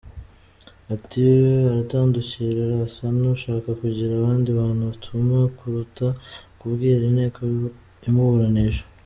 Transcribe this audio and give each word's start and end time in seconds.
Ati 0.95 1.23
“Aratandukira, 1.69 2.61
arasa 2.71 3.05
n’ushaka 3.17 3.69
kugira 3.81 4.11
abandi 4.15 4.49
bantu 4.59 4.83
atuma 4.93 5.37
kuruta 5.57 6.07
kubwira 6.59 7.01
inteko 7.09 7.39
imuburanisha”. 8.09 8.83